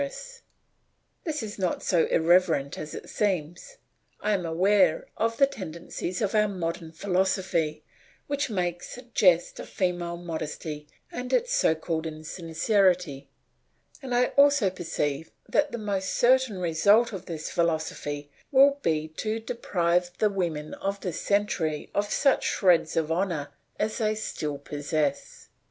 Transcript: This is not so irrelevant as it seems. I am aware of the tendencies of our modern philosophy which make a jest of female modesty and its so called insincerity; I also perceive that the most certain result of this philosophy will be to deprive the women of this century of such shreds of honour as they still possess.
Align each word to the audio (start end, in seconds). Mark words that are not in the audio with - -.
This 1.25 1.43
is 1.43 1.59
not 1.59 1.83
so 1.83 2.07
irrelevant 2.07 2.75
as 2.79 2.95
it 2.95 3.07
seems. 3.07 3.77
I 4.19 4.31
am 4.31 4.47
aware 4.47 5.05
of 5.15 5.37
the 5.37 5.45
tendencies 5.45 6.23
of 6.23 6.33
our 6.33 6.47
modern 6.47 6.91
philosophy 6.91 7.83
which 8.25 8.49
make 8.49 8.81
a 8.97 9.03
jest 9.03 9.59
of 9.59 9.69
female 9.69 10.17
modesty 10.17 10.87
and 11.11 11.31
its 11.31 11.53
so 11.53 11.75
called 11.75 12.07
insincerity; 12.07 13.27
I 14.01 14.25
also 14.37 14.71
perceive 14.71 15.29
that 15.47 15.71
the 15.71 15.77
most 15.77 16.15
certain 16.15 16.57
result 16.57 17.13
of 17.13 17.27
this 17.27 17.51
philosophy 17.51 18.31
will 18.51 18.79
be 18.81 19.07
to 19.17 19.39
deprive 19.39 20.09
the 20.17 20.31
women 20.31 20.73
of 20.73 20.99
this 21.01 21.21
century 21.21 21.91
of 21.93 22.11
such 22.11 22.43
shreds 22.45 22.97
of 22.97 23.11
honour 23.11 23.49
as 23.77 23.99
they 23.99 24.15
still 24.15 24.57
possess. 24.57 25.49